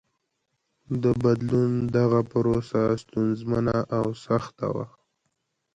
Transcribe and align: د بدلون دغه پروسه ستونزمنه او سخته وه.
د 1.03 1.05
بدلون 1.23 1.71
دغه 1.97 2.19
پروسه 2.31 2.81
ستونزمنه 3.03 3.77
او 3.97 4.05
سخته 4.25 4.67
وه. 4.75 4.85